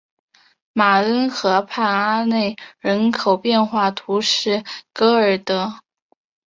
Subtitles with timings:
[0.73, 5.73] 马恩河畔阿内人口变化图示戈尔德